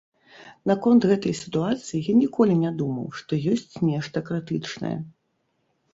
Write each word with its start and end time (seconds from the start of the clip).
Наконт 0.69 1.01
гэтай 1.11 1.35
сітуацыі 1.41 2.01
я 2.11 2.15
ніколі 2.21 2.53
не 2.63 2.71
думаў, 2.79 3.07
што 3.21 3.31
ёсць 3.55 3.75
нешта 3.93 4.17
крытычнае. 4.31 4.95